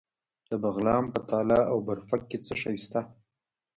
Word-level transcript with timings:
د 0.49 0.51
بغلان 0.63 1.03
په 1.13 1.19
تاله 1.29 1.59
او 1.71 1.77
برفک 1.87 2.21
کې 2.29 2.37
څه 2.45 2.53
شی 2.61 2.75
شته؟ 2.83 3.01